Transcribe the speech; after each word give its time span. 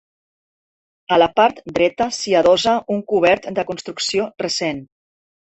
A 1.17 1.19
la 1.21 1.27
part 1.39 1.59
dreta 1.79 2.07
s'hi 2.21 2.33
adossa 2.39 2.73
un 2.97 3.05
cobert 3.13 3.47
de 3.61 3.67
construcció 3.69 4.27
recent. 4.49 4.83